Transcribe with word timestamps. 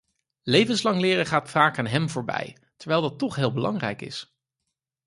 Levenslang 0.43 0.99
leren 0.99 1.25
gaat 1.25 1.49
vaak 1.49 1.77
aan 1.79 1.87
hem 1.87 2.09
voorbij 2.09 2.57
terwijl 2.77 3.01
dat 3.01 3.19
toch 3.19 3.35
heel 3.35 3.53
belangrijk 3.53 4.01
is. 4.01 4.35